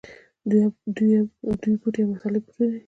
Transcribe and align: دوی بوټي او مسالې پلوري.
دوی 0.97 1.73
بوټي 1.83 2.01
او 2.03 2.09
مسالې 2.11 2.39
پلوري. 2.45 2.77